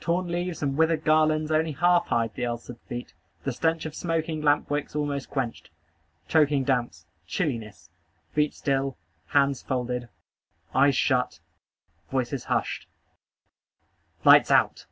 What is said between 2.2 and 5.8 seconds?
the ulcered feet. The stench of smoking lamp wicks almost quenched.